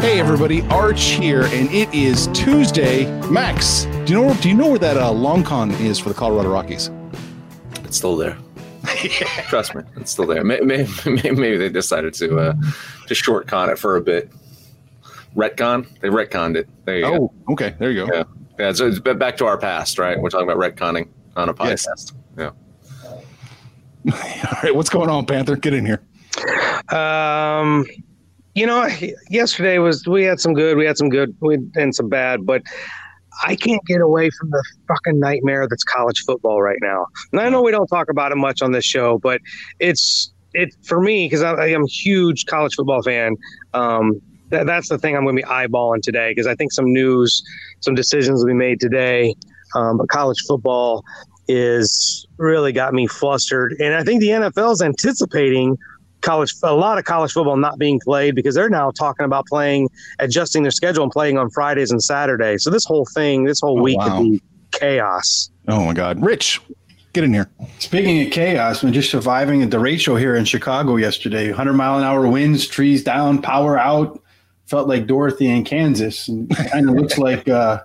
[0.00, 3.04] Hey everybody, Arch here, and it is Tuesday.
[3.28, 6.14] Max, do you know do you know where that uh, long con is for the
[6.14, 6.90] Colorado Rockies?
[7.84, 8.38] It's still there.
[9.48, 10.42] Trust me, it's still there.
[10.42, 12.54] Maybe, maybe, maybe they decided to uh,
[13.08, 14.30] to short con it for a bit.
[15.36, 16.66] Retcon, they retconned it.
[16.86, 17.52] There you oh, go.
[17.52, 18.14] okay, there you go.
[18.14, 18.24] Yeah,
[18.58, 18.72] yeah.
[18.72, 20.18] So it's back to our past, right?
[20.18, 21.86] We're talking about retconning on a podcast.
[21.86, 22.12] Yes.
[22.38, 22.50] Yeah.
[24.14, 25.56] All right, what's going on, Panther?
[25.56, 26.00] Get in here.
[26.88, 27.84] Um,
[28.54, 28.88] you know,
[29.28, 31.36] yesterday was we had some good, we had some good,
[31.76, 32.62] and some bad, but
[33.44, 37.06] I can't get away from the fucking nightmare that's college football right now.
[37.32, 39.40] And I know we don't talk about it much on this show, but
[39.78, 43.36] it's it for me because I, I am a huge college football fan.
[43.72, 46.92] Um, that, that's the thing I'm going to be eyeballing today because I think some
[46.92, 47.42] news,
[47.80, 49.34] some decisions will be made today.
[49.76, 51.04] Um, but college football
[51.46, 55.78] is really got me flustered, and I think the NFL is anticipating
[56.20, 59.88] college a lot of college football not being played because they're now talking about playing
[60.18, 62.62] adjusting their schedule and playing on Fridays and Saturdays.
[62.62, 64.18] So this whole thing, this whole Oh, week wow.
[64.18, 64.42] could be
[64.72, 65.50] chaos.
[65.68, 66.60] Oh my God, Rich,
[67.12, 67.48] get in here.
[67.78, 71.48] Speaking of chaos, I'm just surviving a derecho here in Chicago yesterday.
[71.48, 74.22] 100 mile an hour winds, trees down, power out.
[74.66, 77.80] Felt like Dorothy in Kansas, and kind of looks like uh,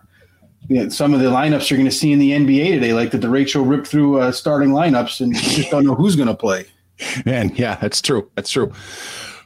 [0.68, 2.94] yeah, some of the lineups you're going to see in the NBA today.
[2.94, 6.16] Like that the derecho ripped through uh, starting lineups, and you just don't know who's
[6.16, 6.66] going to play.
[7.26, 8.30] Man, yeah, that's true.
[8.36, 8.72] That's true.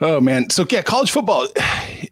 [0.01, 1.47] Oh man, so yeah, college football.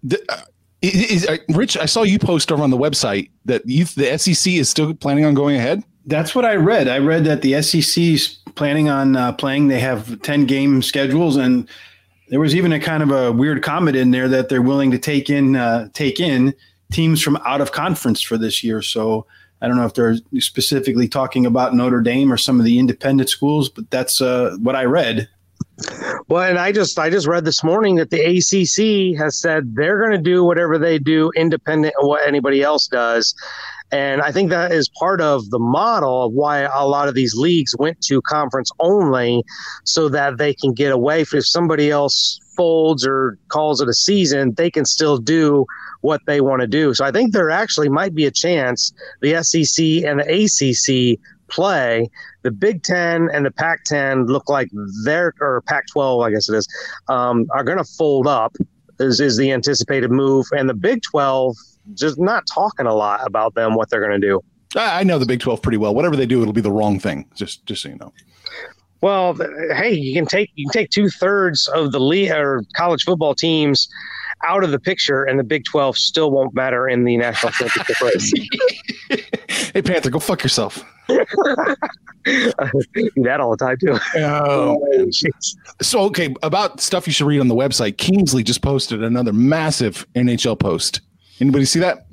[0.04, 0.42] The, uh,
[0.82, 4.54] is, uh, Rich, I saw you post over on the website that you, the SEC
[4.54, 5.84] is still planning on going ahead.
[6.06, 6.88] That's what I read.
[6.88, 9.68] I read that the SEC's planning on uh, playing.
[9.68, 11.68] They have 10 game schedules, and
[12.30, 15.00] there was even a kind of a weird comment in there that they're willing to
[15.00, 16.54] take in uh, take in
[16.92, 18.82] teams from out of conference for this year.
[18.82, 19.26] So
[19.62, 23.30] I don't know if they're specifically talking about Notre Dame or some of the independent
[23.30, 25.28] schools, but that's uh, what I read.
[26.28, 30.00] Well, and I just I just read this morning that the ACC has said they're
[30.00, 33.36] going to do whatever they do, independent of what anybody else does.
[33.92, 37.36] And I think that is part of the model of why a lot of these
[37.36, 39.44] leagues went to conference only,
[39.86, 44.54] so that they can get away if somebody else folds or calls it a season,
[44.56, 45.66] they can still do
[46.02, 46.94] what they want to do.
[46.94, 52.10] So I think there actually might be a chance the SEC and the ACC play.
[52.44, 54.70] The Big Ten and the Pac 10 look like
[55.06, 56.68] they're, or Pac 12, I guess it is,
[57.08, 58.56] um, are going to fold up,
[59.00, 60.46] is, is the anticipated move.
[60.52, 61.56] And the Big 12,
[61.94, 64.42] just not talking a lot about them, what they're going to do.
[64.76, 65.96] I know the Big Twelve pretty well.
[65.96, 67.26] Whatever they do, it'll be the wrong thing.
[67.36, 68.14] Just, just so you know.
[69.02, 69.36] Well,
[69.76, 73.36] hey, you can take you can take two thirds of the league or college football
[73.36, 73.88] teams
[74.46, 78.02] out of the picture, and the Big Twelve still won't matter in the national championship
[78.02, 78.34] race.
[79.74, 80.84] Hey Panther, go fuck yourself.
[81.08, 81.16] do
[83.18, 83.98] that all the time too.
[84.16, 84.78] Oh.
[85.82, 87.98] So okay, about stuff you should read on the website.
[88.00, 91.02] Kingsley just posted another massive NHL post.
[91.40, 92.08] Anybody see that?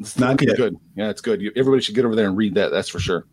[0.00, 0.76] It's Not looking good.
[0.94, 1.40] Yeah, it's good.
[1.42, 2.70] You, everybody should get over there and read that.
[2.70, 3.26] That's for sure.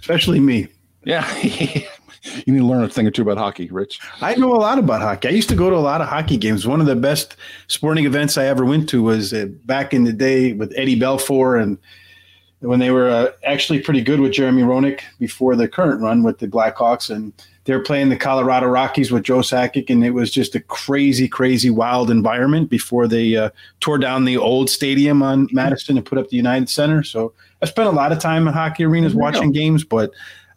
[0.00, 0.68] Especially me.
[1.04, 4.00] Yeah, you need to learn a thing or two about hockey, Rich.
[4.20, 5.28] I know a lot about hockey.
[5.28, 6.66] I used to go to a lot of hockey games.
[6.66, 7.36] One of the best
[7.68, 11.62] sporting events I ever went to was uh, back in the day with Eddie Belfour
[11.62, 11.78] and
[12.60, 16.38] when they were uh, actually pretty good with Jeremy Roenick before the current run with
[16.38, 17.14] the Blackhawks.
[17.14, 17.32] And
[17.68, 19.90] they were playing the Colorado Rockies with Joe Sakic.
[19.90, 23.50] And it was just a crazy, crazy, wild environment before they uh,
[23.80, 27.02] tore down the old stadium on Madison and put up the United Center.
[27.02, 30.12] So I spent a lot of time in hockey arenas There watching games, but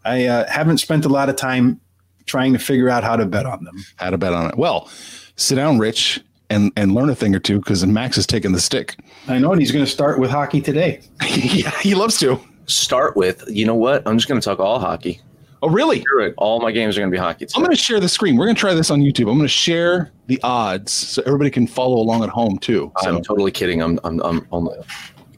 [0.05, 1.81] I uh, haven't spent a lot of time
[2.27, 3.75] trying to figure out how to bet on them.
[3.97, 4.57] How to bet on it?
[4.57, 4.89] Well,
[5.35, 8.61] sit down, Rich, and and learn a thing or two because Max is taking the
[8.61, 8.95] stick.
[9.27, 11.01] I know, and he's going to start with hockey today.
[11.29, 12.39] yeah, he loves to.
[12.67, 14.07] Start with, you know what?
[14.07, 15.19] I'm just going to talk all hockey.
[15.63, 16.03] Oh, really?
[16.37, 17.45] All my games are going to be hockey.
[17.45, 17.53] Today.
[17.55, 18.35] I'm going to share the screen.
[18.35, 19.29] We're going to try this on YouTube.
[19.29, 22.91] I'm going to share the odds so everybody can follow along at home too.
[23.01, 23.81] So I'm totally kidding.
[23.81, 24.75] I'm, I'm, I'm only.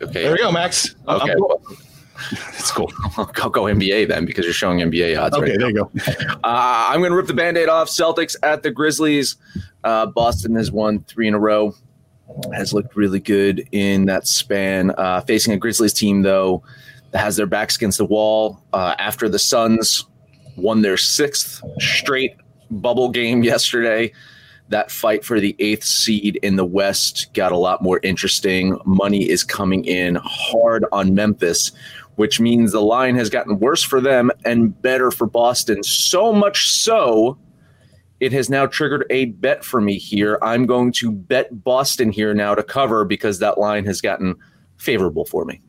[0.01, 0.23] Okay.
[0.23, 0.95] there we go, Max.
[1.07, 1.33] Okay.
[2.31, 2.91] It's cool.
[3.17, 5.35] I'll go NBA then because you're showing NBA odds.
[5.35, 5.91] Okay, right there you go.
[6.43, 7.89] Uh, I'm going to rip the band aid off.
[7.89, 9.35] Celtics at the Grizzlies.
[9.83, 11.73] Uh, Boston has won three in a row,
[12.53, 14.91] has looked really good in that span.
[14.91, 16.63] Uh, facing a Grizzlies team, though,
[17.11, 20.05] that has their backs against the wall uh, after the Suns
[20.55, 22.35] won their sixth straight
[22.69, 24.11] bubble game yesterday.
[24.69, 28.79] That fight for the eighth seed in the West got a lot more interesting.
[28.85, 31.71] Money is coming in hard on Memphis,
[32.15, 35.83] which means the line has gotten worse for them and better for Boston.
[35.83, 37.37] So much so,
[38.19, 40.39] it has now triggered a bet for me here.
[40.41, 44.35] I'm going to bet Boston here now to cover because that line has gotten
[44.77, 45.61] favorable for me.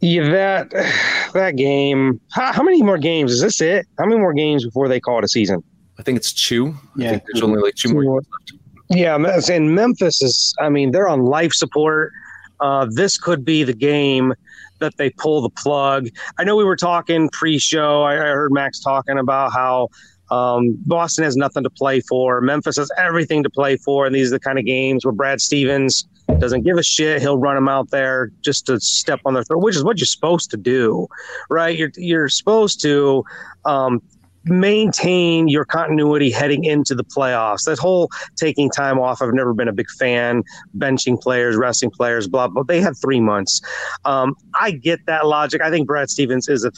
[0.00, 0.70] Yeah, that
[1.34, 2.20] that game.
[2.32, 3.60] How, how many more games is this?
[3.60, 3.86] It?
[3.98, 5.62] How many more games before they call it a season?
[5.98, 6.68] I think it's two.
[6.68, 6.72] I
[7.02, 7.10] Yeah.
[7.12, 8.02] think there's only like two more.
[8.02, 8.52] games left.
[8.90, 10.54] Yeah, I'm Memphis is.
[10.60, 12.12] I mean, they're on life support.
[12.60, 14.32] Uh, this could be the game
[14.78, 16.08] that they pull the plug.
[16.38, 18.02] I know we were talking pre-show.
[18.02, 19.88] I, I heard Max talking about how
[20.30, 22.40] um, Boston has nothing to play for.
[22.40, 25.40] Memphis has everything to play for, and these are the kind of games where Brad
[25.40, 26.06] Stevens
[26.38, 27.22] doesn't give a shit.
[27.22, 30.06] He'll run them out there just to step on their throat, which is what you're
[30.06, 31.06] supposed to do,
[31.50, 31.76] right?
[31.76, 33.24] You're you're supposed to
[33.64, 34.02] um,
[34.44, 37.64] maintain your continuity heading into the playoffs.
[37.64, 40.42] That whole taking time off, I've never been a big fan.
[40.76, 42.64] Benching players, resting players, blah blah.
[42.64, 43.60] They had three months.
[44.04, 45.62] Um, I get that logic.
[45.62, 46.72] I think Brad Stevens is a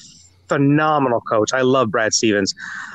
[0.48, 1.52] phenomenal coach.
[1.52, 2.54] I love Brad Stevens.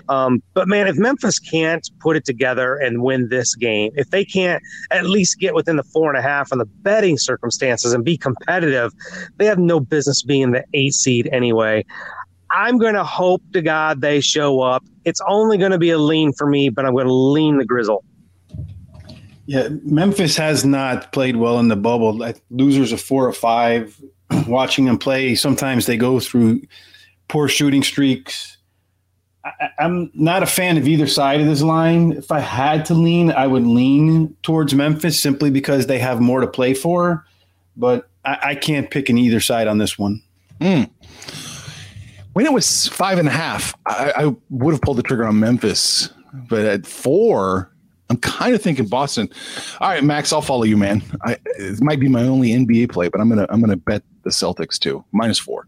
[0.09, 4.25] Um, but man, if Memphis can't put it together and win this game, if they
[4.25, 4.61] can't
[4.91, 8.17] at least get within the four and a half on the betting circumstances and be
[8.17, 8.91] competitive,
[9.37, 11.85] they have no business being the eight seed anyway.
[12.49, 14.83] I'm going to hope to God they show up.
[15.05, 17.65] It's only going to be a lean for me, but I'm going to lean the
[17.65, 18.03] Grizzle.
[19.45, 22.31] Yeah, Memphis has not played well in the bubble.
[22.49, 23.99] Losers of four or five.
[24.47, 26.61] Watching them play, sometimes they go through
[27.27, 28.57] poor shooting streaks.
[29.45, 32.13] I, I'm not a fan of either side of this line.
[32.13, 36.41] If I had to lean, I would lean towards Memphis simply because they have more
[36.41, 37.25] to play for.
[37.75, 40.21] But I, I can't pick an either side on this one.
[40.61, 40.83] Hmm.
[42.33, 45.39] When it was five and a half, I, I would have pulled the trigger on
[45.39, 46.09] Memphis,
[46.49, 47.71] but at four,
[48.09, 49.29] I'm kind of thinking Boston.
[49.79, 51.03] All right, Max, I'll follow you, man.
[51.23, 54.29] I, it might be my only NBA play, but I'm gonna I'm gonna bet the
[54.29, 55.67] Celtics too, minus four.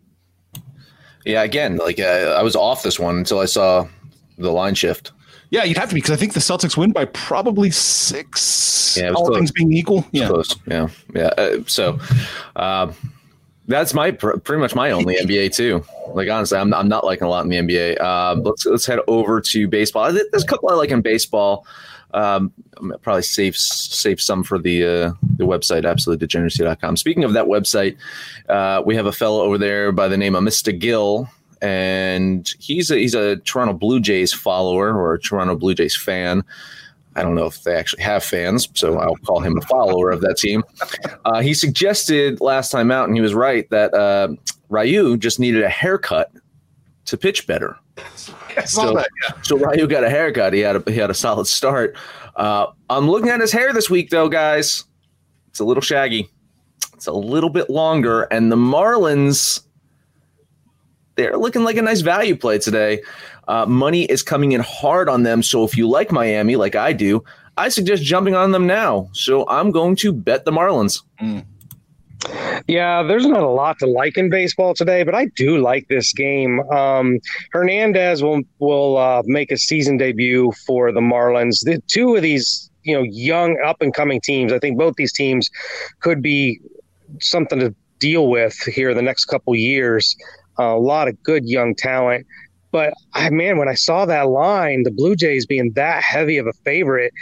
[1.26, 3.88] Yeah, again, like uh, I was off this one until I saw
[4.38, 5.12] the line shift.
[5.50, 8.98] Yeah, you'd have to be because I think the Celtics win by probably six.
[9.00, 9.38] Yeah, all close.
[9.38, 10.06] things being equal.
[10.12, 10.56] Yeah, Close.
[10.68, 10.90] Yeah.
[11.14, 11.28] Yeah.
[11.38, 12.00] Uh, so
[12.56, 12.92] uh,
[13.68, 15.84] that's my pr- pretty much my only NBA too.
[16.10, 18.02] Like honestly, I'm, I'm not liking a lot in the NBA.
[18.02, 20.12] Uh, let's let's head over to baseball.
[20.12, 21.66] There's a couple I like in baseball.
[22.16, 22.54] Um,
[23.02, 26.96] probably save save some for the uh, the website absolutedegeneracy.com.
[26.96, 27.98] Speaking of that website,
[28.48, 30.78] uh, we have a fellow over there by the name of Mr.
[30.78, 31.30] Gill,
[31.62, 36.44] and he's a, he's a Toronto Blue Jays follower or a Toronto Blue Jays fan.
[37.18, 40.22] I don't know if they actually have fans, so I'll call him a follower of
[40.22, 40.64] that team.
[41.24, 44.30] Uh, he suggested last time out, and he was right, that uh,
[44.70, 46.32] Ryu just needed a haircut
[47.06, 47.78] to pitch better.
[48.66, 49.10] So, that.
[49.42, 50.54] so Ryu got a haircut.
[50.54, 51.96] He had a he had a solid start.
[52.36, 54.86] Uh, I'm looking at his hair this week, though, guys.
[55.50, 56.30] It's a little shaggy.
[56.94, 59.66] It's a little bit longer, and the Marlins
[61.16, 63.02] they're looking like a nice value play today.
[63.48, 65.42] Uh, money is coming in hard on them.
[65.44, 67.24] So if you like Miami, like I do,
[67.58, 69.10] I suggest jumping on them now.
[69.14, 71.02] So I'm going to bet the Marlins.
[72.68, 76.14] Yeah, there's not a lot to like in baseball today, but I do like this
[76.14, 76.60] game.
[76.72, 77.20] Um,
[77.52, 81.64] Hernandez will will uh, make a season debut for the Marlins.
[81.64, 84.52] The two of these, you know, young up and coming teams.
[84.52, 85.50] I think both these teams
[86.00, 86.60] could be
[87.20, 90.16] something to deal with here in the next couple years.
[90.58, 92.26] a lot of good young talent.
[92.72, 96.48] But I, man, when I saw that line, the Blue Jays being that heavy of
[96.48, 97.14] a favorite,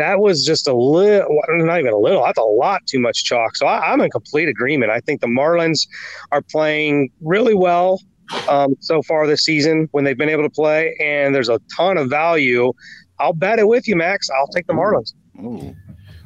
[0.00, 3.56] that was just a little, not even a little, that's a lot too much chalk.
[3.56, 4.90] So I, I'm in complete agreement.
[4.90, 5.86] I think the Marlins
[6.32, 8.00] are playing really well
[8.48, 11.98] um, so far this season when they've been able to play, and there's a ton
[11.98, 12.72] of value.
[13.18, 14.28] I'll bet it with you, Max.
[14.30, 15.12] I'll take the Marlins.
[15.38, 15.74] Ooh.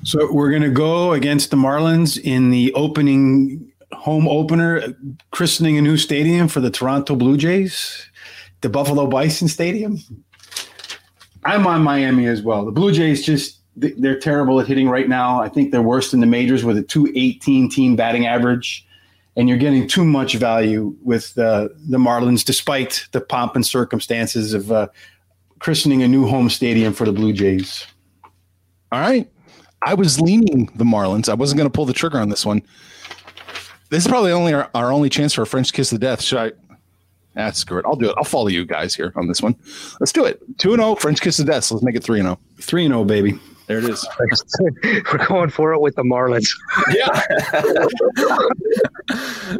[0.02, 4.94] So we're going to go against the Marlins in the opening home opener,
[5.30, 8.10] christening a new stadium for the Toronto Blue Jays,
[8.60, 9.98] the Buffalo Bison Stadium.
[11.44, 12.64] I'm on Miami as well.
[12.64, 15.42] The Blue Jays just they're terrible at hitting right now.
[15.42, 18.86] I think they're worst in the majors with a 218 team batting average.
[19.36, 24.54] And you're getting too much value with uh, the Marlins, despite the pomp and circumstances
[24.54, 24.88] of uh,
[25.58, 27.84] christening a new home stadium for the Blue Jays.
[28.92, 29.28] All right.
[29.82, 31.28] I was leaning the Marlins.
[31.28, 32.62] I wasn't going to pull the trigger on this one.
[33.90, 36.22] This is probably only our, our only chance for a French kiss of death.
[36.22, 36.52] Should I?
[37.36, 37.84] Ah, screw it.
[37.86, 38.14] I'll do it.
[38.16, 39.56] I'll follow you guys here on this one.
[39.98, 40.40] Let's do it.
[40.58, 41.64] 2 0, French kiss of death.
[41.64, 42.38] So let's make it 3 0.
[42.60, 43.38] 3 0, baby.
[43.66, 44.06] There it is.
[45.12, 46.48] We're going for it with the Marlins.
[46.92, 47.08] Yeah.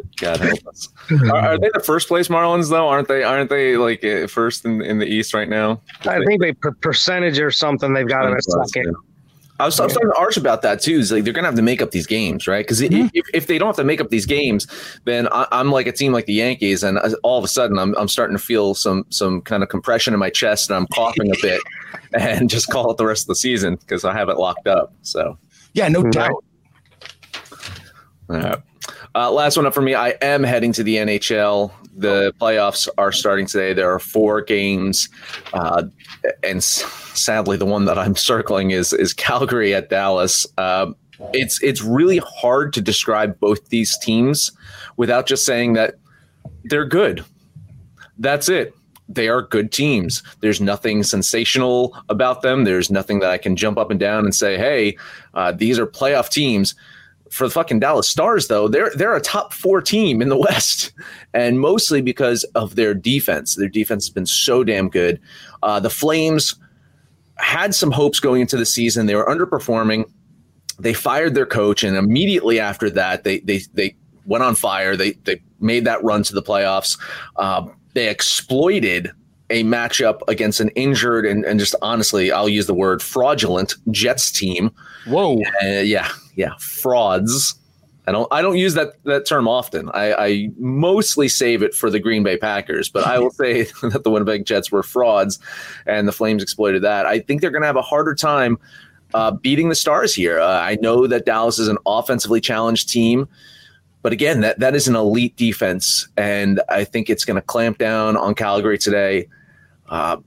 [0.17, 0.89] God help us.
[1.11, 2.89] Are, are they the first place Marlins though?
[2.89, 3.23] Aren't they?
[3.23, 5.81] Aren't they like uh, first in, in the East right now?
[6.03, 8.95] I think they per- percentage or something they've got in a second.
[9.61, 10.99] I was, I was talking to Arch about that too.
[10.99, 12.65] Is like they're gonna have to make up these games, right?
[12.65, 13.09] Because mm-hmm.
[13.15, 14.67] if, if they don't have to make up these games,
[15.05, 17.79] then I, I'm like a team like the Yankees, and I- all of a sudden
[17.79, 20.89] I'm I'm starting to feel some some kind of compression in my chest, and I'm
[20.89, 21.63] coughing a bit,
[22.19, 24.93] and just call it the rest of the season because I have it locked up.
[25.03, 25.39] So
[25.73, 26.11] Yeah, no mm-hmm.
[26.11, 26.45] doubt.
[28.29, 28.63] all right.
[29.15, 29.95] Uh, last one up for me.
[29.95, 31.71] I am heading to the NHL.
[31.97, 33.73] The playoffs are starting today.
[33.73, 35.09] There are four games,
[35.53, 35.85] uh,
[36.43, 36.85] and s-
[37.15, 40.47] sadly, the one that I'm circling is is Calgary at Dallas.
[40.59, 40.97] Um,
[41.33, 44.51] it's it's really hard to describe both these teams
[44.97, 45.95] without just saying that
[46.65, 47.25] they're good.
[48.19, 48.75] That's it.
[49.09, 50.23] They are good teams.
[50.41, 52.65] There's nothing sensational about them.
[52.65, 54.97] There's nothing that I can jump up and down and say, "Hey,
[55.35, 56.75] uh, these are playoff teams."
[57.35, 60.93] For the fucking Dallas Stars, though, they're they're a top four team in the West,
[61.33, 63.57] and mostly because of their defense.
[63.57, 65.21] Their defense has been so damn good.
[65.61, 66.55] Uh, the Flames
[67.37, 69.07] had some hopes going into the season.
[69.07, 70.09] They were underperforming.
[70.79, 74.95] They fired their coach, and immediately after that, they they they went on fire.
[74.95, 77.01] They they made that run to the playoffs.
[77.35, 79.11] Uh, they exploited
[79.51, 84.33] a matchup against an injured and, and just honestly, I'll use the word fraudulent Jets
[84.33, 84.73] team.
[85.07, 85.41] Whoa.
[85.63, 87.55] Uh, yeah, yeah, frauds.
[88.07, 89.91] I don't I don't use that that term often.
[89.95, 94.05] I, I mostly save it for the Green Bay Packers, but I will say that
[94.05, 95.39] the Winnipeg Jets were frauds,
[95.87, 97.07] and the Flames exploited that.
[97.07, 98.59] I think they're going to have a harder time
[99.15, 100.41] uh, beating the Stars here.
[100.41, 103.29] Uh, I know that Dallas is an offensively challenged team,
[104.05, 107.79] but again, that that is an elite defense, and I think it's going to clamp
[107.79, 109.31] down on Calgary today.
[109.89, 110.19] Uh,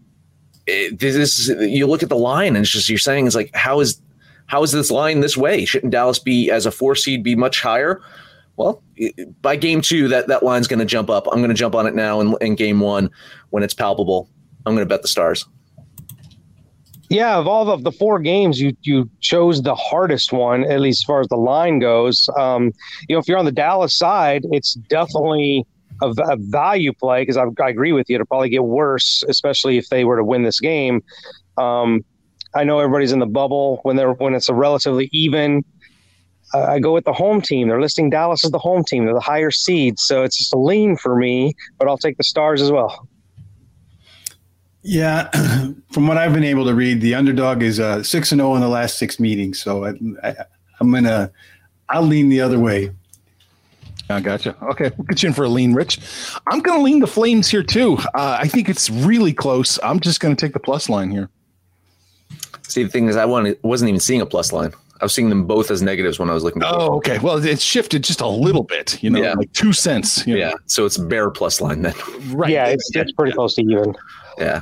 [0.65, 3.51] it, this is you look at the line, and it's just you're saying is like
[3.53, 4.01] how is
[4.47, 5.63] how is this line this way?
[5.63, 8.01] Shouldn't Dallas be as a four seed be much higher?
[8.55, 8.81] Well,
[9.43, 11.27] by game two, that that line's going to jump up.
[11.27, 13.11] I'm going to jump on it now in, in game one
[13.51, 14.27] when it's palpable.
[14.65, 15.45] I'm going to bet the Stars.
[17.09, 21.01] Yeah, of all of the four games, you you chose the hardest one, at least
[21.01, 22.27] as far as the line goes.
[22.37, 22.71] Um,
[23.07, 25.65] you know, if you're on the Dallas side, it's definitely
[26.01, 28.15] a value play because I, I agree with you.
[28.15, 31.01] It'll probably get worse, especially if they were to win this game.
[31.57, 32.03] Um,
[32.53, 35.63] I know everybody's in the bubble when they're when it's a relatively even.
[36.53, 37.67] Uh, I go with the home team.
[37.67, 39.05] They're listing Dallas as the home team.
[39.05, 41.53] They're the higher seed, so it's just a lean for me.
[41.77, 43.07] But I'll take the Stars as well.
[44.83, 45.29] Yeah,
[45.91, 48.61] from what I've been able to read, the underdog is uh, six and zero in
[48.61, 49.61] the last six meetings.
[49.61, 49.93] So I,
[50.23, 50.35] I,
[50.79, 51.31] I'm gonna,
[51.89, 52.91] I'll lean the other way.
[54.09, 54.55] I gotcha.
[54.71, 55.99] Okay, we'll get you in for a lean, Rich.
[56.47, 57.97] I'm going to lean the Flames here too.
[58.13, 59.77] Uh, I think it's really close.
[59.83, 61.29] I'm just going to take the plus line here.
[62.63, 64.71] See, the thing is, I wanted, wasn't even seeing a plus line.
[65.01, 66.63] I was seeing them both as negatives when I was looking.
[66.63, 67.19] at Oh, okay.
[67.19, 69.01] Well, it's shifted just a little bit.
[69.03, 69.33] You know, Yeah.
[69.33, 70.25] like two cents.
[70.25, 70.39] you know.
[70.39, 70.53] yeah.
[70.67, 71.93] So it's bare plus line then.
[72.29, 72.49] right.
[72.49, 73.93] Yeah, it's, it's pretty close to even.
[74.37, 74.61] Yeah.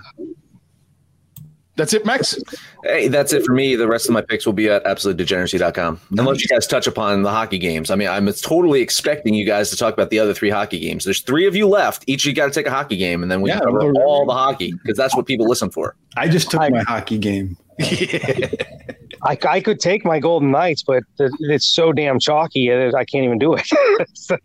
[1.78, 2.38] That's it, Max.
[2.86, 3.76] Hey, that's it for me.
[3.76, 6.00] The rest of my picks will be at absolutedegeneracy.com.
[6.18, 7.92] Unless you guys touch upon the hockey games.
[7.92, 11.04] I mean, I'm totally expecting you guys to talk about the other three hockey games.
[11.04, 12.06] There's three of you left.
[12.08, 13.80] Each of you got to take a hockey game, and then we Yeah, can cover
[13.92, 15.98] we're- all the hockey because that's what people listen for.
[16.16, 17.58] I just took I- my hockey game.
[17.82, 23.38] I, I could take my Golden Knights, but it's so damn chalky, I can't even
[23.38, 23.68] do it.
[24.14, 24.38] So,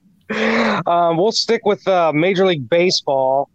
[0.87, 3.49] um, we'll stick with uh, Major League Baseball.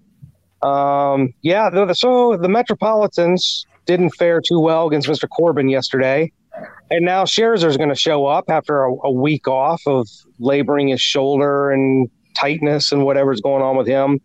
[0.61, 5.29] Um, yeah, the, the- so the Metropolitans didn't fare too well against Mr.
[5.29, 6.31] Corbin yesterday.
[6.89, 10.07] And now Scherzer's going to show up after a, a week off of
[10.39, 14.19] laboring his shoulder and tightness and whatever's going on with him.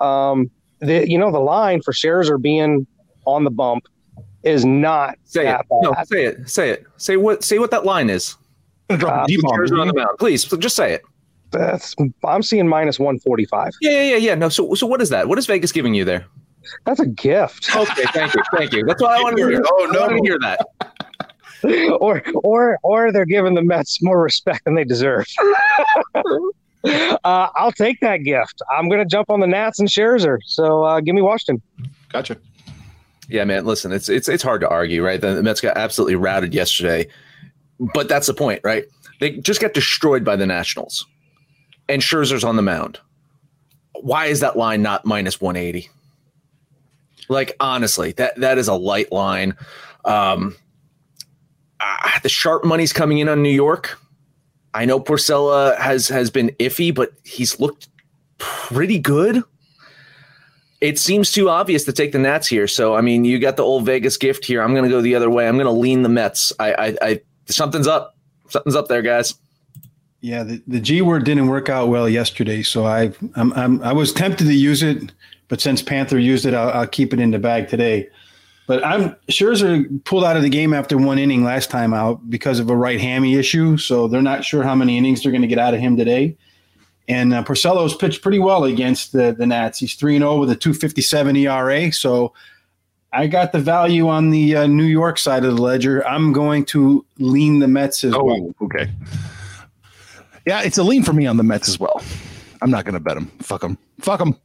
[0.00, 2.86] Um, the, you know, the line for Scherzer being
[3.26, 3.84] on the bump
[4.42, 5.52] is not Say it.
[5.52, 5.64] bad.
[5.70, 6.48] No, say it.
[6.48, 6.84] Say it.
[6.96, 7.42] Say what?
[7.44, 8.36] Say what that line is.
[8.90, 9.58] Drop Uh, a deep bomb.
[9.58, 10.44] Scherzer on the mound, please.
[10.44, 11.02] Just say it.
[11.50, 13.72] That's I'm seeing minus one forty five.
[13.80, 14.34] Yeah, yeah, yeah, yeah.
[14.34, 14.48] No.
[14.48, 15.28] So, so what is that?
[15.28, 16.26] What is Vegas giving you there?
[16.84, 17.68] That's a gift.
[17.76, 18.84] Okay, thank you, thank you.
[18.84, 19.62] That's what I wanted to hear.
[19.64, 20.66] Oh, no, I wanted to hear that.
[22.00, 25.26] or or or they're giving the Mets more respect than they deserve.
[26.14, 28.62] uh, I'll take that gift.
[28.70, 30.38] I'm going to jump on the Nats and Scherzer.
[30.44, 31.62] So uh, give me Washington.
[32.10, 32.36] Gotcha.
[33.28, 33.64] Yeah, man.
[33.64, 35.20] Listen, it's it's it's hard to argue, right?
[35.20, 37.08] The Mets got absolutely routed yesterday,
[37.94, 38.84] but that's the point, right?
[39.20, 41.06] They just got destroyed by the Nationals,
[41.90, 42.98] and Scherzer's on the mound.
[44.00, 45.88] Why is that line not minus one eighty?
[47.28, 49.56] Like honestly, that that is a light line.
[50.04, 50.56] Um,
[51.78, 53.98] uh, the sharp money's coming in on New York.
[54.72, 57.88] I know Porcello has has been iffy, but he's looked
[58.38, 59.44] pretty good
[60.80, 62.66] it seems too obvious to take the Nats here.
[62.66, 64.62] So I mean, you got the old Vegas gift here.
[64.62, 65.46] I'm going to go the other way.
[65.46, 66.52] I'm going to lean the Mets.
[66.58, 68.16] I, I, I, something's up.
[68.48, 69.34] Something's up there, guys.
[70.22, 73.92] Yeah, the, the G word didn't work out well yesterday, so I I'm, I'm I
[73.92, 75.12] was tempted to use it,
[75.48, 78.08] but since Panther used it, I'll, I'll keep it in the bag today.
[78.66, 82.58] But I'm Scherzer pulled out of the game after one inning last time out because
[82.60, 85.48] of a right hammy issue, so they're not sure how many innings they're going to
[85.48, 86.36] get out of him today.
[87.08, 89.78] And uh, Porcello's pitched pretty well against the, the Nats.
[89.80, 91.90] He's 3 and 0 with a 257 ERA.
[91.92, 92.32] So
[93.12, 96.06] I got the value on the uh, New York side of the ledger.
[96.06, 98.54] I'm going to lean the Mets as Oh, well.
[98.62, 98.88] okay.
[100.46, 102.02] Yeah, it's a lean for me on the Mets as well.
[102.62, 103.26] I'm not going to bet them.
[103.40, 103.78] Fuck them.
[104.00, 104.36] Fuck them.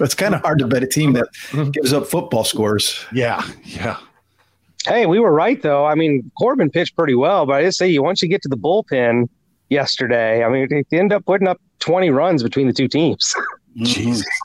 [0.00, 1.28] It's kind of hard to bet a team that
[1.72, 3.04] gives up football scores.
[3.12, 3.98] Yeah, yeah.
[4.86, 5.84] Hey, we were right though.
[5.86, 8.48] I mean, Corbin pitched pretty well, but I just say you once you get to
[8.48, 9.28] the bullpen
[9.70, 13.34] yesterday, I mean, they end up putting up 20 runs between the two teams.
[13.76, 14.26] Jesus.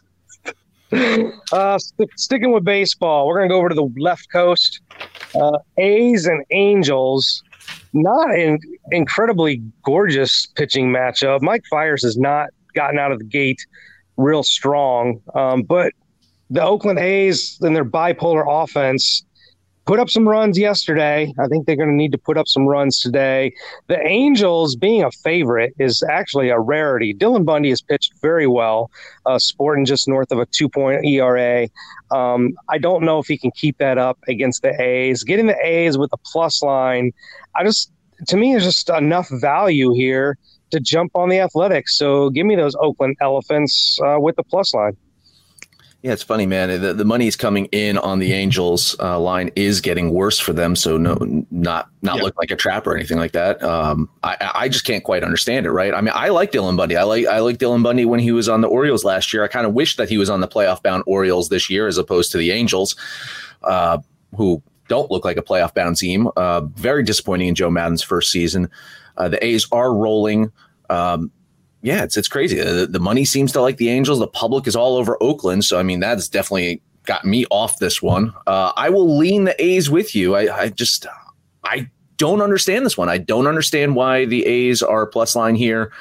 [1.52, 4.80] Uh, st- sticking with baseball, we're going to go over to the left coast.
[5.36, 7.44] Uh, A's and Angels,
[7.94, 8.60] not an
[8.92, 11.42] incredibly gorgeous pitching matchup.
[11.42, 13.66] Mike Fiers has not gotten out of the gate
[14.18, 15.94] real strong, um, but
[16.50, 19.24] the Oakland A's and their bipolar offense
[19.88, 21.34] put up some runs yesterday.
[21.40, 23.54] I think they're going to need to put up some runs today.
[23.88, 27.14] The Angels being a favorite is actually a rarity.
[27.14, 28.92] Dylan Bundy has pitched very well,
[29.26, 31.70] uh, sporting just north of a two point ERA.
[32.12, 35.24] Um, I don't know if he can keep that up against the A's.
[35.24, 37.14] Getting the A's with a plus line,
[37.56, 37.92] I just,
[38.28, 40.38] to me, is just enough value here
[40.72, 41.98] to jump on the athletics.
[41.98, 44.98] So give me those Oakland Elephants uh, with the plus line.
[46.08, 46.80] Yeah, it's funny, man.
[46.82, 50.74] The, the money's coming in on the Angels uh, line is getting worse for them.
[50.74, 51.18] So no,
[51.52, 52.22] not not Yeah.
[52.24, 53.62] look like a trap or anything like that.
[53.62, 55.94] Um, I I just can't quite understand it, right?
[55.94, 56.96] I mean, I like Dylan Bundy.
[56.96, 59.44] I like I like Dylan Bundy when he was on the Orioles last year.
[59.44, 61.98] I kind of wish that he was on the playoff bound Orioles this year as
[61.98, 62.96] opposed to the Angels,
[63.64, 63.98] uh,
[64.38, 66.30] who don't look like a playoff bound team.
[66.38, 68.70] Uh, very disappointing in Joe Maddon's first season.
[69.18, 70.54] Uh, the A's are rolling.
[70.90, 71.32] Um,
[71.88, 72.60] yeah, it's it's crazy.
[72.60, 74.20] The, the money seems to like the Angels.
[74.20, 78.02] The public is all over Oakland, so I mean that's definitely got me off this
[78.02, 78.34] one.
[78.46, 80.36] Uh, I will lean the A's with you.
[80.36, 81.06] I, I just
[81.64, 83.08] I don't understand this one.
[83.08, 85.94] I don't understand why the A's are plus line here.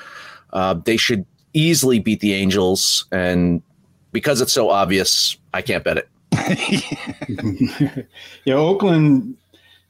[0.52, 3.62] Uh, they should easily beat the Angels, and
[4.10, 6.08] because it's so obvious, I can't bet it.
[8.44, 9.36] yeah, Oakland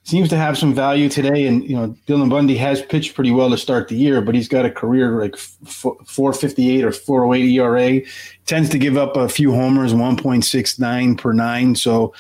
[0.07, 3.51] seems to have some value today, and you know Dylan Bundy has pitched pretty well
[3.51, 7.25] to start the year, but he's got a career like four fifty eight or four
[7.25, 8.01] oh eight ERA.
[8.47, 11.75] Tends to give up a few homers, one point six nine per nine.
[11.75, 12.15] So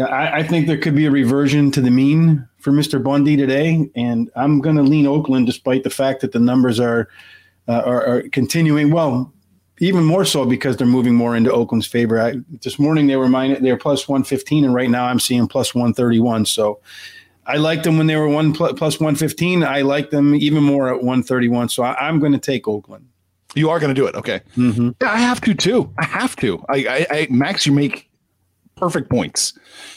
[0.00, 3.88] I, I think there could be a reversion to the mean for Mister Bundy today,
[3.94, 7.08] and I'm going to lean Oakland despite the fact that the numbers are
[7.68, 9.32] uh, are, are continuing well
[9.82, 12.20] even more so because they're moving more into Oakland's favor.
[12.20, 15.20] I, this morning they were minus, they were plus one fifteen, and right now I'm
[15.20, 16.44] seeing plus one thirty one.
[16.44, 16.80] So
[17.50, 19.64] I liked them when they were one plus one fifteen.
[19.64, 21.68] I like them even more at one thirty one.
[21.68, 23.08] So I, am going to take Oakland.
[23.54, 24.14] You are going to do it.
[24.14, 24.40] Okay.
[24.56, 24.90] Mm-hmm.
[25.02, 25.92] Yeah, I have to too.
[25.98, 26.64] I have to.
[26.68, 28.08] I, I, I Max, you make
[28.76, 29.52] perfect points.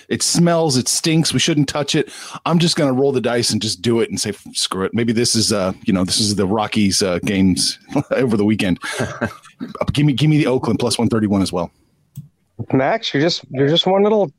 [0.09, 1.31] It smells, it stinks.
[1.31, 2.11] We shouldn't touch it.
[2.45, 4.93] I'm just going to roll the dice and just do it and say screw it.
[4.93, 7.77] Maybe this is uh, you know, this is the Rockies uh, games
[8.11, 8.79] over the weekend.
[9.93, 11.71] give me give me the Oakland plus 131 as well.
[12.71, 14.31] Max, you're just you're just one little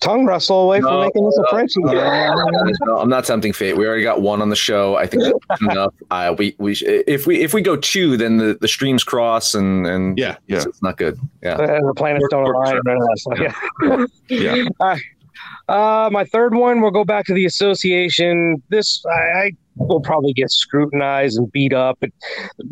[0.00, 2.74] tongue wrestle away from making this a no, Frenchie no, game.
[2.86, 3.76] No, I'm not tempting fate.
[3.76, 4.96] We already got one on the show.
[4.96, 5.94] I think that's enough.
[6.10, 9.86] Uh, we we if we if we go two, then the, the streams cross and
[9.86, 10.56] and Yeah, yeah.
[10.56, 11.18] it's, it's not good.
[11.42, 11.60] Yeah.
[11.60, 12.80] And the planets don't align.
[12.84, 14.08] none of that stuff.
[14.28, 14.66] Yeah.
[14.78, 14.96] Yeah.
[15.68, 18.62] Uh, my third one, we'll go back to the association.
[18.68, 21.98] This I, I will probably get scrutinized and beat up.
[22.00, 22.10] But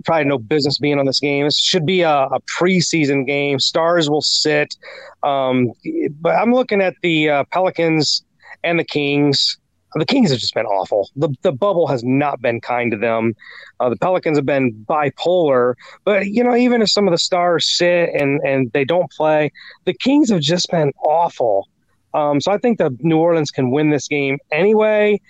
[0.05, 1.45] probably no business being on this game.
[1.45, 3.59] This should be a, a preseason game.
[3.59, 4.75] Stars will sit,
[5.23, 5.73] um,
[6.21, 8.25] but I'm looking at the uh, Pelicans
[8.63, 9.59] and the Kings.
[9.97, 11.09] The Kings have just been awful.
[11.15, 13.35] The the bubble has not been kind to them.
[13.79, 17.69] Uh, the Pelicans have been bipolar, but you know, even if some of the stars
[17.69, 19.53] sit and and they don't play,
[19.85, 21.69] the Kings have just been awful.
[22.15, 25.21] Um, so I think that New Orleans can win this game anyway.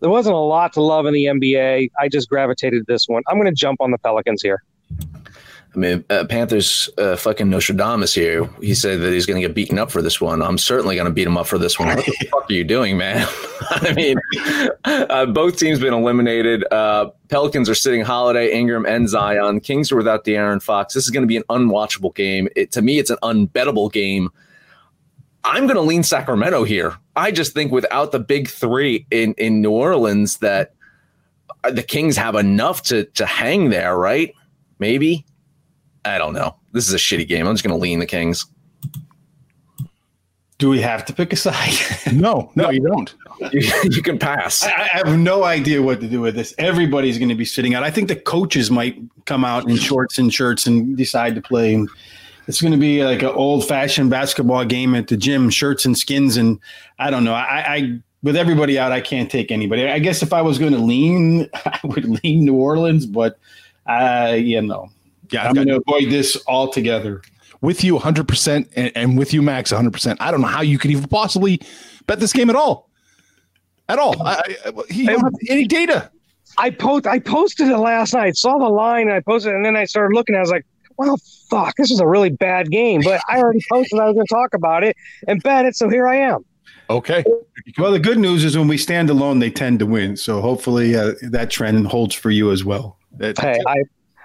[0.00, 1.90] There wasn't a lot to love in the NBA.
[1.98, 3.22] I just gravitated to this one.
[3.28, 4.62] I'm going to jump on the Pelicans here.
[5.74, 8.48] I mean, uh, Panthers uh, fucking Nostradamus here.
[8.60, 10.40] He said that he's going to get beaten up for this one.
[10.40, 11.88] I'm certainly going to beat him up for this one.
[11.88, 13.26] What the fuck are you doing, man?
[13.70, 14.18] I mean,
[14.84, 16.64] uh, both teams been eliminated.
[16.70, 19.60] Uh, Pelicans are sitting Holiday, Ingram, and Zion.
[19.60, 20.94] Kings are without the De'Aaron Fox.
[20.94, 22.48] This is going to be an unwatchable game.
[22.54, 24.30] It, to me, it's an unbettable game.
[25.44, 26.96] I'm going to lean Sacramento here.
[27.16, 30.74] I just think without the big three in in New Orleans, that
[31.62, 34.34] uh, the Kings have enough to to hang there, right?
[34.78, 35.24] Maybe.
[36.04, 36.56] I don't know.
[36.72, 37.46] This is a shitty game.
[37.46, 38.46] I'm just going to lean the Kings.
[40.58, 41.74] Do we have to pick a side?
[42.12, 43.12] No, no, you don't.
[43.52, 44.62] You, you can pass.
[44.62, 46.54] I, I have no idea what to do with this.
[46.58, 47.82] Everybody's going to be sitting out.
[47.82, 51.84] I think the coaches might come out in shorts and shirts and decide to play.
[52.46, 55.84] And it's going to be like an old fashioned basketball game at the gym, shirts
[55.84, 56.36] and skins.
[56.36, 56.60] And
[56.98, 57.34] I don't know.
[57.34, 59.88] I, I with everybody out, I can't take anybody.
[59.88, 63.38] I guess if I was going to lean, I would lean New Orleans, but
[63.86, 64.90] uh, you know,
[65.30, 67.22] Yeah, I'm going to avoid this altogether.
[67.60, 70.90] with you 100% and, and with you max 100% i don't know how you could
[70.90, 71.60] even possibly
[72.06, 72.90] bet this game at all
[73.88, 76.10] at all I, I, he don't have any data
[76.58, 78.36] I post I posted it last night.
[78.36, 80.36] Saw the line and I posted it, and then I started looking.
[80.36, 80.64] I was like,
[80.96, 81.16] "Well,
[81.50, 83.98] fuck, this is a really bad game." But I already posted.
[83.98, 84.96] I was going to talk about it
[85.28, 86.44] and bet it, so here I am.
[86.90, 87.24] okay
[87.78, 90.16] Well, the good news is when we stand alone, they tend to win.
[90.16, 92.98] So hopefully uh, that trend holds for you as well.
[93.16, 93.76] That- Hey, I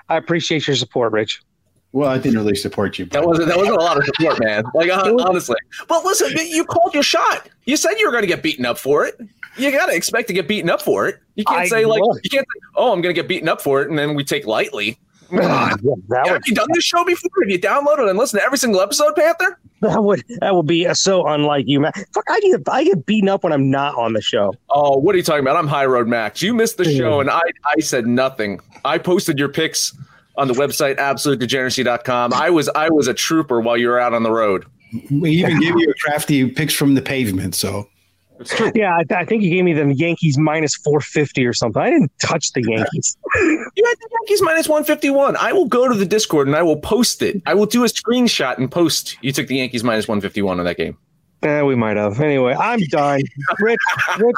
[0.10, 1.42] I appreciate your support, Rich.
[1.92, 3.06] Well, I didn't really support you.
[3.06, 4.64] That wasn't that wasn't a lot of support, man.
[4.76, 5.56] Like honestly.
[5.88, 7.50] But listen, you called your shot.
[7.66, 9.16] You said you were going to get beaten up for it.
[9.58, 11.18] You got to expect to get beaten up for it.
[11.36, 12.16] You can't I say like will.
[12.24, 14.24] you can't say, "Oh, I'm going to get beaten up for it," and then we
[14.24, 15.00] take lightly.
[15.32, 15.76] Yeah,
[16.10, 17.30] that Have would you done this show before?
[17.42, 19.60] Have you downloaded and listened to every single episode, Panther?
[19.82, 21.92] that would that would be uh, so unlike you, man.
[22.14, 24.54] Fuck, I get I get beaten up when I'm not on the show.
[24.70, 25.56] Oh, what are you talking about?
[25.56, 26.42] I'm High Road Max.
[26.42, 28.60] You missed the show, and I I said nothing.
[28.84, 29.96] I posted your pics
[30.38, 32.34] on the website absolutedegeneracy.com.
[32.34, 34.66] I was I was a trooper while you were out on the road.
[35.12, 37.56] We even gave you a crafty picks from the pavement.
[37.56, 37.88] So
[38.74, 41.82] Yeah, I, I think you gave me the Yankees minus four fifty or something.
[41.82, 43.18] I didn't touch the Yankees.
[43.76, 45.38] You had the Yankees minus 151.
[45.38, 47.42] I will go to the Discord and I will post it.
[47.46, 49.18] I will do a screenshot and post.
[49.22, 50.98] You took the Yankees minus 151 in that game.
[51.44, 52.20] Eh, we might have.
[52.20, 53.22] Anyway, I'm done.
[53.60, 53.80] Rich,
[54.18, 54.36] Rich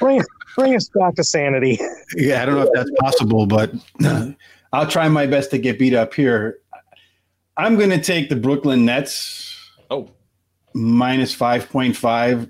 [0.00, 0.22] bring,
[0.56, 1.78] bring us back to sanity.
[2.16, 3.72] yeah, I don't know if that's possible, but
[4.72, 6.58] I'll try my best to get beat up here.
[7.56, 9.54] I'm going to take the Brooklyn Nets
[9.90, 10.10] Oh,
[10.72, 12.48] minus 5.5.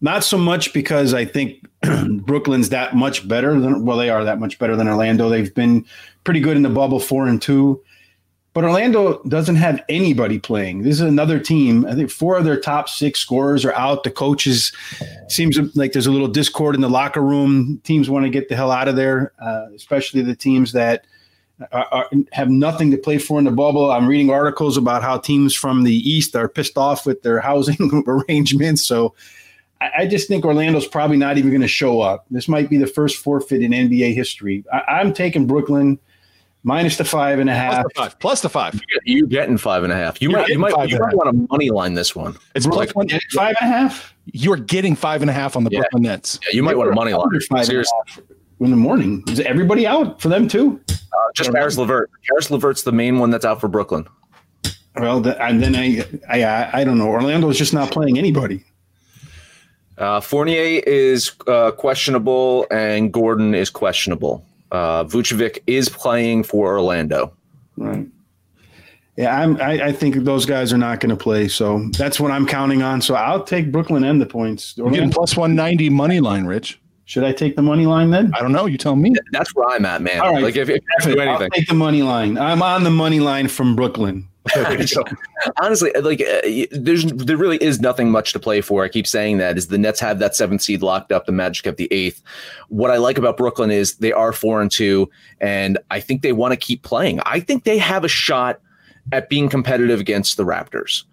[0.00, 1.66] Not so much because I think
[2.22, 5.28] Brooklyn's that much better than well, they are that much better than Orlando.
[5.28, 5.84] They've been
[6.24, 7.82] pretty good in the bubble, four and two.
[8.54, 10.82] But Orlando doesn't have anybody playing.
[10.82, 11.86] This is another team.
[11.86, 14.02] I think four of their top six scorers are out.
[14.02, 14.72] The coaches
[15.28, 17.80] seems like there's a little discord in the locker room.
[17.84, 21.04] Teams want to get the hell out of there, uh, especially the teams that
[21.72, 23.92] are, are, have nothing to play for in the bubble.
[23.92, 28.02] I'm reading articles about how teams from the East are pissed off with their housing
[28.06, 28.84] arrangements.
[28.84, 29.14] So
[29.80, 32.26] I, I just think Orlando's probably not even going to show up.
[32.30, 34.64] This might be the first forfeit in NBA history.
[34.72, 35.98] I, I'm taking Brooklyn
[36.64, 39.92] minus the five and a plus the five plus the five you getting five and
[39.92, 40.20] a half.
[40.20, 42.36] You You're might you getting might you might want to money line this one.
[42.54, 44.12] it's Like- plus Five and a half?
[44.32, 45.78] you're getting five and a half on the Yeah.
[45.80, 47.22] brooklyn nets Yeah, you might want to money line.
[47.22, 48.20] Under five and a Seriously, half
[48.60, 49.22] in the morning.
[49.28, 50.80] Is everybody out for them too?
[50.90, 50.94] uh,
[51.34, 52.10] just Caris LeVert.
[52.28, 54.06] Caris LeVert's the main one that's out for Brooklyn.
[54.96, 57.06] Well, the, and then I, I, I, I don't know.
[57.08, 58.64] Orlando's just not playing anybody.
[59.98, 64.44] Uh, Fournier is uh, questionable, and Gordon is questionable.
[64.70, 67.32] Uh, Vucevic is playing for Orlando.
[67.76, 68.06] Right.
[69.16, 69.60] Yeah, I'm.
[69.60, 72.82] I, I think those guys are not going to play, so that's what I'm counting
[72.82, 73.02] on.
[73.02, 74.74] So I'll take Brooklyn and the points.
[74.76, 78.34] you're getting plus 190 money line rich should I take the money line then?
[78.34, 80.20] i don't know you tell me That's where I'm at, man.
[80.20, 80.42] All right.
[80.42, 82.36] Like if, if you have to do I'll anything, take the money line.
[82.36, 84.27] I'm on the money line from Brooklyn.
[84.88, 85.04] So,
[85.60, 88.84] honestly, like uh, there's there really is nothing much to play for.
[88.84, 91.26] I keep saying that is the Nets have that seventh seed locked up.
[91.26, 92.22] The Magic have the eighth.
[92.68, 96.32] What I like about Brooklyn is they are four and two, and I think they
[96.32, 97.20] want to keep playing.
[97.26, 98.60] I think they have a shot
[99.12, 101.04] at being competitive against the Raptors.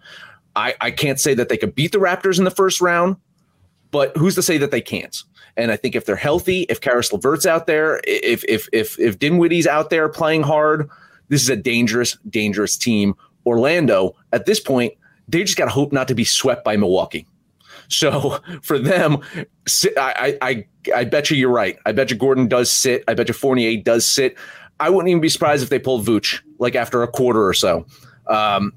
[0.54, 3.16] I, I can't say that they could beat the Raptors in the first round,
[3.90, 5.22] but who's to say that they can't?
[5.56, 9.18] And I think if they're healthy, if Caris LeVert's out there, if if if if
[9.18, 10.90] Dinwiddie's out there playing hard,
[11.28, 13.14] this is a dangerous, dangerous team.
[13.46, 14.92] Orlando, at this point,
[15.28, 17.26] they just got to hope not to be swept by Milwaukee.
[17.88, 19.18] So for them,
[19.96, 21.78] I, I, I, bet you you're right.
[21.86, 23.04] I bet you Gordon does sit.
[23.08, 24.36] I bet you Fournier does sit.
[24.78, 27.86] I wouldn't even be surprised if they pull Vooch like after a quarter or so.
[28.26, 28.72] Um,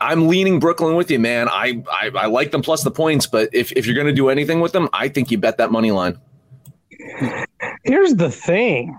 [0.00, 1.48] I'm leaning Brooklyn with you, man.
[1.48, 4.28] I, I, I like them plus the points, but if, if you're going to do
[4.28, 6.18] anything with them, I think you bet that money line.
[7.84, 8.96] Here's the thing.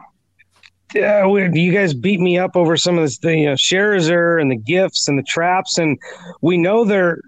[0.96, 4.52] Uh, you guys beat me up over some of this, the you know, Scherzer and
[4.52, 5.98] the gifts and the traps, and
[6.42, 7.20] we know they're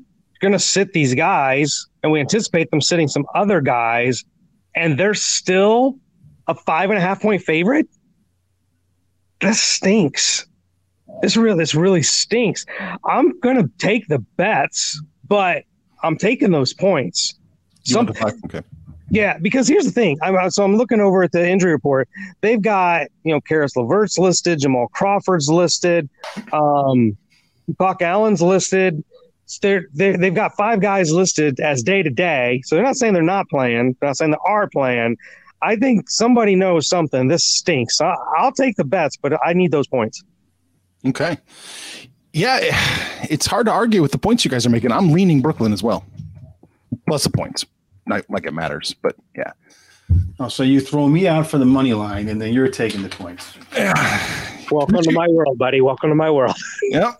[0.42, 4.24] going to sit these guys, and we anticipate them sitting some other guys,
[4.76, 5.96] and they're still
[6.48, 7.88] a five and a half point favorite.
[9.42, 10.46] That stinks.
[11.22, 12.66] This really, this really stinks.
[13.06, 15.64] I'm to take the bets, but
[16.04, 17.36] I'm taking those points.
[17.84, 18.34] Some, want the five?
[18.46, 18.62] Okay.
[19.12, 20.18] Yeah, because here's the thing.
[20.22, 22.08] I'm so I'm looking over at the injury report.
[22.42, 26.10] They've got you know Caris LeVert's listed, Jamal Crawford's listed,
[26.54, 27.18] um,
[27.78, 29.04] Buck Allen's listed.
[29.64, 32.62] They're, they're, they've got five guys listed as day to day.
[32.66, 33.96] So they're not saying they're not playing.
[34.00, 35.18] They're not saying they are playing.
[35.62, 37.28] I think somebody knows something.
[37.28, 38.00] This stinks.
[38.00, 40.24] I, I'll take the bets, but I need those points.
[41.06, 41.38] Okay.
[42.34, 42.60] Yeah,
[43.30, 44.92] it's hard to argue with the points you guys are making.
[44.92, 46.06] I'm leaning Brooklyn as well.
[47.08, 47.66] Plus the points.
[48.10, 49.52] Not like it matters, but yeah.
[50.40, 53.10] Oh, so you throw me out for the money line, and then you're taking the
[53.10, 53.54] points.
[54.72, 55.80] Welcome to my world, buddy.
[55.80, 56.56] Welcome to my world.
[56.90, 57.14] Yeah.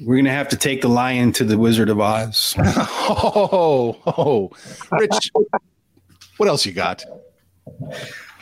[0.00, 2.54] We're gonna have to take the lion to the Wizard of Oz.
[3.10, 4.50] Oh, oh,
[4.92, 5.30] Rich,
[6.38, 7.04] what else you got?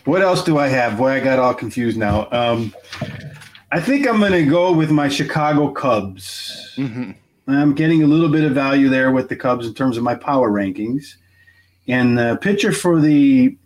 [0.05, 0.99] What else do I have?
[0.99, 2.29] Boy, I got all confused now.
[2.31, 2.73] Um,
[3.73, 6.75] I think I'm gonna go with my Chicago Cubs.
[6.77, 7.13] Mm-hmm.
[7.49, 10.15] I'm getting a little bit of value there with the Cubs in terms of my
[10.15, 11.17] power rankings.
[11.89, 13.57] And the pitcher for the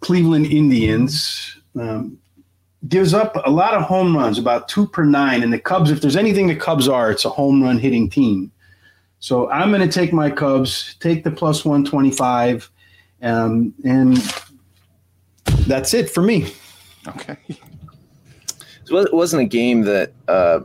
[0.00, 2.18] Cleveland Indians um,
[2.88, 5.42] gives up a lot of home runs, about two per nine.
[5.42, 8.52] And the Cubs, if there's anything the Cubs are, it's a home run hitting team.
[9.18, 12.70] So I'm going to take my Cubs, take the plus 125,
[13.22, 14.16] um, and
[15.66, 16.52] that's it for me.
[17.08, 17.36] Okay.
[18.84, 20.60] So it wasn't a game that uh,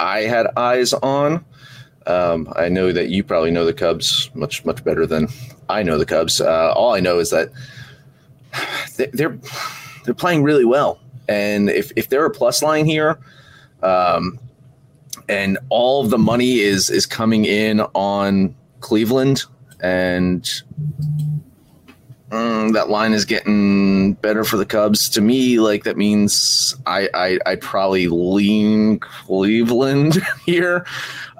[0.00, 1.44] I had eyes on.
[2.06, 5.28] Um, I know that you probably know the Cubs much much better than
[5.68, 6.40] I know the Cubs.
[6.40, 7.50] Uh, all I know is that
[8.96, 9.38] they- they're
[10.04, 10.98] they're playing really well,
[11.28, 13.18] and if if they're a plus line here,
[13.82, 14.38] um,
[15.28, 19.44] and all the money is is coming in on Cleveland,
[19.80, 20.42] and
[22.30, 25.08] mm, that line is getting better for the Cubs.
[25.10, 30.84] To me, like that means I, I I'd probably lean Cleveland here.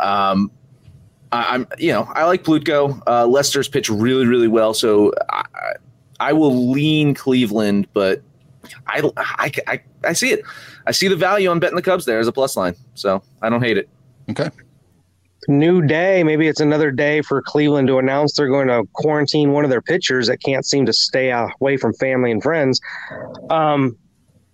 [0.00, 0.63] Um, I,
[1.34, 3.02] I'm you know I like Plutko.
[3.06, 5.44] Uh, Lester's pitched really really well, so I,
[6.20, 8.22] I will lean Cleveland, but
[8.86, 10.42] I, I I I see it.
[10.86, 13.48] I see the value on betting the Cubs there as a plus line, so I
[13.48, 13.88] don't hate it.
[14.30, 14.50] Okay.
[15.48, 16.22] New day.
[16.22, 19.82] Maybe it's another day for Cleveland to announce they're going to quarantine one of their
[19.82, 22.80] pitchers that can't seem to stay away from family and friends.
[23.50, 23.96] Um,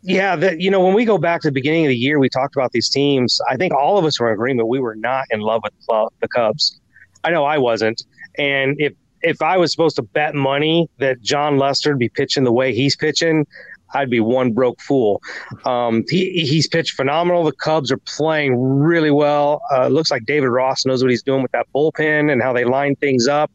[0.03, 2.29] yeah, that you know, when we go back to the beginning of the year, we
[2.29, 3.41] talked about these teams.
[3.51, 6.09] I think all of us were in agreement we were not in love with the-
[6.21, 6.81] the Cubs.
[7.25, 8.03] I know I wasn't,
[8.39, 12.45] and if if I was supposed to bet money that Jon Lester would be pitching
[12.45, 13.47] the way he's pitching,
[13.93, 15.21] I'd be one broke fool.
[15.67, 17.45] Um, he, he's pitched phenomenal.
[17.45, 19.61] The Cubs are playing really well.
[19.75, 22.65] Uh, looks like David Ross knows what he's doing with that bullpen and how they
[22.65, 23.51] line things up.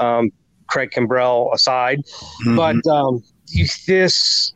[0.00, 0.32] Um,
[0.66, 2.02] Craig Kimbrel aside,
[2.56, 3.22] but um,
[3.86, 4.52] this,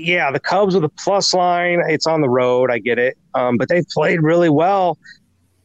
[0.00, 1.80] yeah, the Cubs with a plus line.
[1.88, 2.70] It's on the road.
[2.70, 4.98] I get it, um, but they've played really well.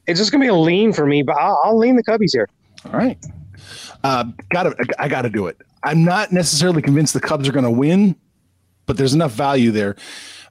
[0.08, 2.48] It's just gonna be a lean for me, but I'll, I'll lean the Cubbies here.
[2.86, 3.18] All right.
[4.04, 5.58] Uh, gotta, I gotta do it.
[5.86, 8.16] I'm not necessarily convinced the Cubs are going to win,
[8.88, 9.96] but there's enough value there.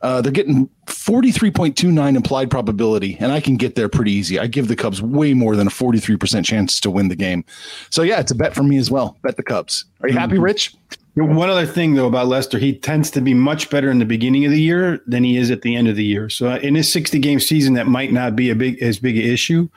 [0.00, 4.38] Uh, they're getting 43.29 implied probability, and I can get there pretty easy.
[4.38, 7.44] I give the Cubs way more than a 43% chance to win the game.
[7.90, 9.16] So, yeah, it's a bet for me as well.
[9.22, 9.86] Bet the Cubs.
[10.02, 10.74] Are you happy, Rich?
[11.14, 14.44] One other thing, though, about Lester, he tends to be much better in the beginning
[14.46, 16.28] of the year than he is at the end of the year.
[16.28, 19.22] So, in his 60 game season, that might not be a big as big an
[19.22, 19.68] issue.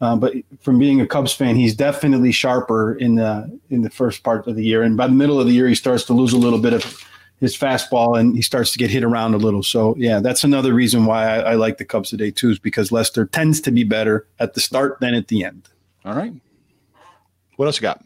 [0.00, 4.22] Uh, but from being a Cubs fan, he's definitely sharper in the in the first
[4.22, 6.32] part of the year, and by the middle of the year, he starts to lose
[6.32, 7.04] a little bit of
[7.40, 9.64] his fastball, and he starts to get hit around a little.
[9.64, 12.92] So, yeah, that's another reason why I, I like the Cubs today too, is because
[12.92, 15.68] Lester tends to be better at the start than at the end.
[16.04, 16.32] All right.
[17.56, 18.04] What else you got?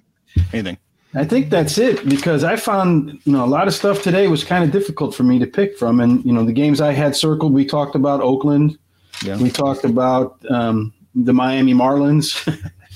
[0.53, 0.79] Anything?
[1.15, 4.45] I think that's it because I found you know a lot of stuff today was
[4.45, 7.15] kind of difficult for me to pick from, and you know the games I had
[7.15, 7.53] circled.
[7.53, 8.79] We talked about Oakland,
[9.23, 9.37] Yeah.
[9.37, 12.33] we talked about um, the Miami Marlins,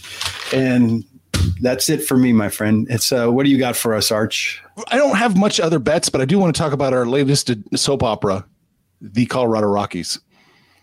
[0.55, 1.05] and
[1.61, 2.87] that's it for me, my friend.
[2.91, 4.63] It's uh, what do you got for us, Arch?
[4.89, 7.51] I don't have much other bets, but I do want to talk about our latest
[7.75, 8.47] soap opera,
[9.01, 10.19] the Colorado Rockies.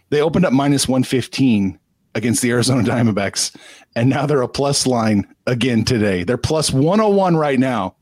[0.09, 1.79] They opened up minus 115
[2.15, 3.55] against the Arizona Diamondbacks,
[3.95, 6.23] and now they're a plus line again today.
[6.23, 7.95] They're plus 101 right now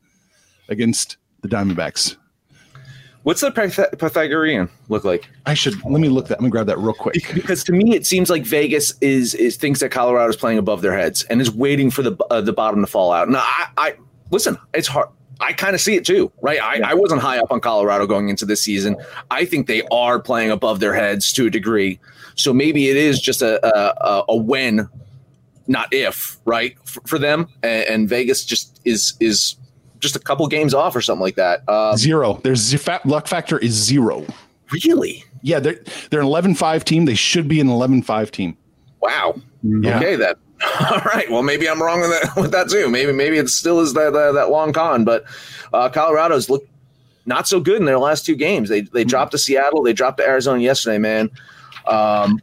[0.68, 2.16] against the Diamondbacks.
[3.24, 5.28] What's the Pyth- Pythagorean look like?
[5.46, 6.40] I should let me look that.
[6.40, 7.14] Let me grab that real quick.
[7.32, 10.82] Because to me, it seems like Vegas is is thinks that Colorado is playing above
[10.82, 13.28] their heads and is waiting for the uh, the bottom to fall out.
[13.28, 13.94] No, I, I
[14.30, 14.58] listen.
[14.74, 15.08] It's hard.
[15.40, 16.60] I kind of see it too, right?
[16.60, 18.96] I, I wasn't high up on Colorado going into this season.
[19.30, 21.98] I think they are playing above their heads to a degree.
[22.34, 24.88] So maybe it is just a a, a when,
[25.66, 27.48] not if, right, for, for them.
[27.62, 29.56] And, and, Vegas just is is
[30.00, 31.68] just a couple games off or something like that.
[31.68, 32.40] Um, zero.
[32.42, 34.26] There's luck factor is zero.
[34.70, 35.24] Really?
[35.42, 37.04] Yeah, they're they're an 11-5 team.
[37.04, 38.56] They should be an 11-5 team.
[39.00, 39.34] Wow.
[39.62, 39.96] Yeah.
[39.96, 40.34] Okay, then.
[40.90, 41.30] All right.
[41.30, 42.88] Well, maybe I'm wrong with that, with that too.
[42.88, 45.04] Maybe maybe it still is that that, that long con.
[45.04, 45.24] But
[45.72, 46.68] uh, Colorado's looked
[47.26, 48.68] not so good in their last two games.
[48.68, 49.82] They they dropped to Seattle.
[49.82, 50.98] They dropped to Arizona yesterday.
[50.98, 51.30] Man,
[51.86, 52.40] um,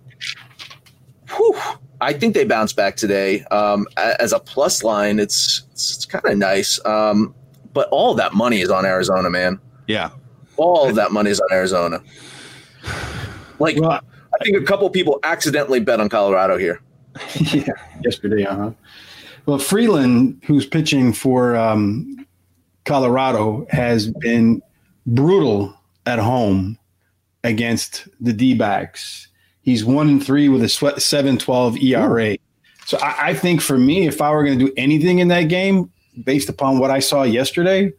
[1.35, 1.59] whew,
[2.01, 3.43] I think they bounced back today.
[3.51, 6.83] Um, as a plus line, it's it's, it's kind of nice.
[6.85, 7.33] Um,
[7.73, 9.59] but all that money is on Arizona, man.
[9.87, 10.11] Yeah,
[10.57, 12.01] all of that money is on Arizona.
[13.59, 16.81] Like, well, I think a couple people accidentally bet on Colorado here.
[17.35, 17.73] yeah,
[18.03, 18.71] yesterday, uh huh.
[19.45, 22.25] Well, Freeland, who's pitching for um,
[22.85, 24.61] Colorado, has been
[25.07, 25.75] brutal
[26.05, 26.77] at home
[27.43, 29.28] against the D backs.
[29.69, 32.37] He's one and three with a 7.12 ERA.
[32.87, 35.43] So I, I think for me, if I were going to do anything in that
[35.43, 35.91] game,
[36.23, 37.93] based upon what I saw yesterday,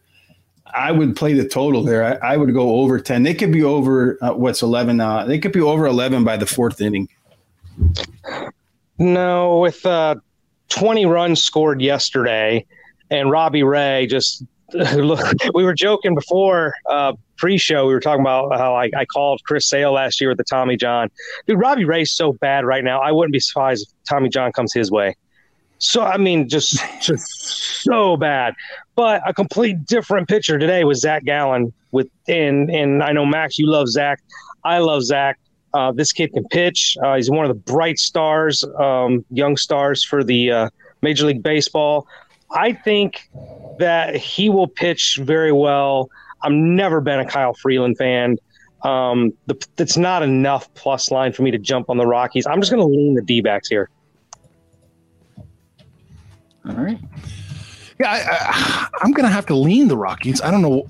[0.75, 2.21] I would play the total there.
[2.21, 3.23] I, I would go over 10.
[3.23, 6.45] They could be over uh, what's 11 uh, They could be over 11 by the
[6.45, 7.07] fourth inning.
[8.97, 10.15] No, with uh,
[10.67, 12.65] 20 runs scored yesterday,
[13.09, 15.25] and Robbie Ray just look.
[15.53, 17.87] We were joking before uh, pre-show.
[17.87, 20.77] We were talking about how I, I called Chris Sale last year with the Tommy
[20.77, 21.09] John.
[21.47, 23.01] Dude, Robbie Ray's so bad right now.
[23.01, 25.15] I wouldn't be surprised if Tommy John comes his way.
[25.79, 27.27] So I mean, just just
[27.83, 28.53] so bad.
[28.95, 33.57] But a complete different pitcher today was Zach Gallen with and and I know Max,
[33.57, 34.21] you love Zach.
[34.63, 35.39] I love Zach.
[35.73, 36.95] Uh, this kid can pitch.
[37.03, 40.69] Uh, he's one of the bright stars, um, young stars for the uh,
[41.01, 42.07] Major League Baseball.
[42.53, 43.29] I think
[43.79, 46.09] that he will pitch very well.
[46.43, 48.37] I've never been a Kyle Freeland fan.
[48.83, 52.47] Um, the, it's not enough plus line for me to jump on the Rockies.
[52.47, 53.89] I'm just going to lean the D backs here.
[56.67, 56.99] All right.
[57.99, 60.41] Yeah, I, am going to have to lean the Rockies.
[60.41, 60.87] I don't know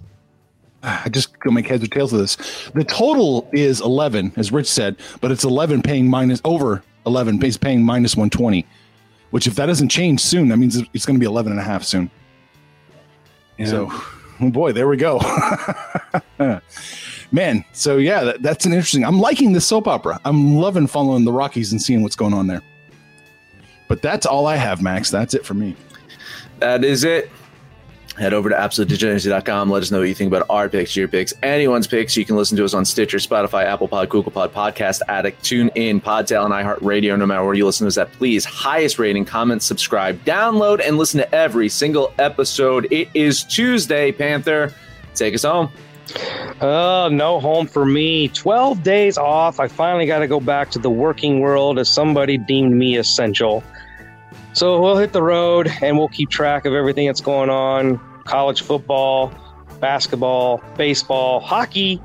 [0.83, 2.37] I just go make heads or tails of this.
[2.73, 7.57] The total is 11, as Rich said, but it's 11 paying minus over 11 is
[7.57, 8.65] paying minus 120,
[9.31, 11.63] which if that doesn't change soon, that means it's going to be 11 and a
[11.63, 12.09] half soon.
[13.57, 13.65] Yeah.
[13.65, 13.93] So,
[14.51, 15.19] boy, there we go.
[17.31, 19.05] Man, so yeah, that, that's an interesting.
[19.05, 20.19] I'm liking this soap opera.
[20.25, 22.61] I'm loving following the Rockies and seeing what's going on there.
[23.87, 25.09] But that's all I have, Max.
[25.11, 25.75] That's it for me.
[26.59, 27.29] That is it
[28.17, 29.69] head over to absolutedegeneracy.com.
[29.69, 32.15] Let us know what you think about our picks, your picks, anyone's picks.
[32.17, 35.69] You can listen to us on Stitcher, Spotify, Apple Pod, Google Pod, Podcast Addict, Tune
[35.75, 37.17] In, Podtail, and iHeartRadio.
[37.17, 40.97] No matter where you listen to us at, please highest rating, comment, subscribe, download, and
[40.97, 42.87] listen to every single episode.
[42.91, 44.73] It is Tuesday, Panther.
[45.15, 45.71] Take us home.
[46.61, 48.27] Oh, no home for me.
[48.29, 49.59] 12 days off.
[49.59, 53.63] I finally got to go back to the working world as somebody deemed me essential.
[54.53, 58.61] So we'll hit the road and we'll keep track of everything that's going on college
[58.61, 59.33] football,
[59.79, 62.01] basketball, baseball, hockey.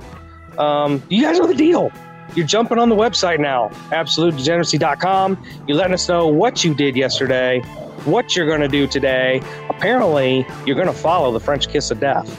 [0.59, 1.90] Um, you guys know the deal.
[2.35, 5.44] You're jumping on the website now, absolutedegeneracy.com.
[5.66, 7.61] You're letting us know what you did yesterday,
[8.04, 9.40] what you're going to do today.
[9.68, 12.37] Apparently, you're going to follow the French kiss of death.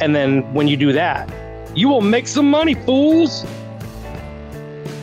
[0.00, 1.30] And then when you do that,
[1.76, 3.44] you will make some money, fools.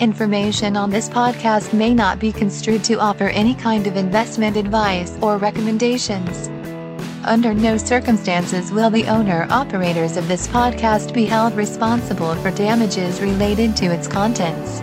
[0.01, 5.15] Information on this podcast may not be construed to offer any kind of investment advice
[5.21, 6.47] or recommendations.
[7.23, 13.21] Under no circumstances will the owner operators of this podcast be held responsible for damages
[13.21, 14.81] related to its contents.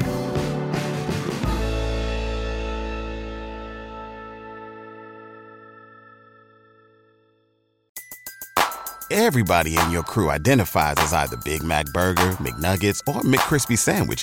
[9.10, 14.22] Everybody in your crew identifies as either Big Mac Burger, McNuggets, or McCrispy Sandwich